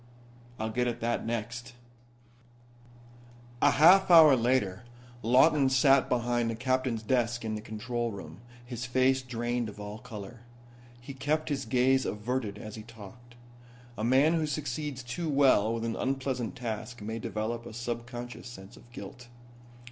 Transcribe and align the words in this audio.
"I'll 0.57 0.71
get 0.71 0.87
at 0.87 0.99
that 1.01 1.27
next." 1.27 1.75
A 3.61 3.69
half 3.69 4.09
hour 4.09 4.35
later 4.35 4.81
Lawton 5.21 5.69
sat 5.69 6.09
beside 6.09 6.49
the 6.49 6.55
captain's 6.55 7.03
desk 7.03 7.45
in 7.45 7.53
the 7.53 7.61
control 7.61 8.11
room, 8.11 8.39
his 8.65 8.87
face 8.87 9.21
drained 9.21 9.69
of 9.69 9.79
all 9.79 9.99
color. 9.99 10.39
He 10.99 11.13
kept 11.13 11.49
his 11.49 11.65
gaze 11.65 12.03
averted 12.07 12.57
as 12.57 12.73
he 12.73 12.81
talked. 12.81 13.35
A 13.95 14.03
man 14.03 14.33
who 14.33 14.47
succeeds 14.47 15.03
too 15.03 15.29
well 15.29 15.71
with 15.71 15.85
an 15.85 15.95
unpleasant 15.95 16.55
task 16.55 17.03
may 17.03 17.19
develop 17.19 17.67
a 17.67 17.71
subconscious 17.71 18.47
sense 18.47 18.75
of 18.75 18.91
guilt. 18.91 19.27